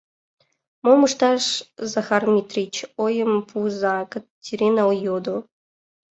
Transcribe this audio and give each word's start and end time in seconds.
—Мом 0.83 1.01
ышташ, 1.07 1.43
Захар 1.93 2.23
Митрич, 2.33 2.75
ойым 3.03 3.33
пуыза,— 3.47 3.95
Катерина 4.11 4.85
йодо. 5.05 5.37